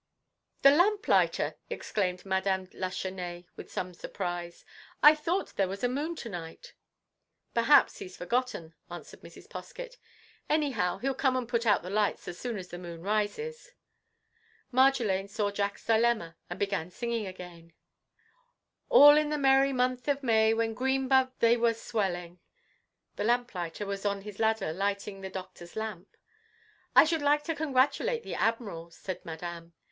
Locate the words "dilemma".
15.85-16.35